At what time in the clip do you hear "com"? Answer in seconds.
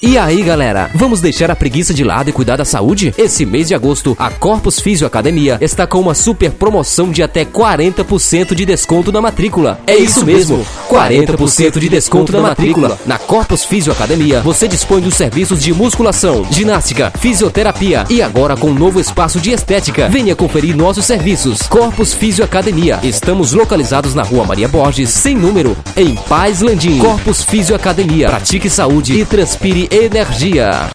5.88-5.98, 18.56-18.68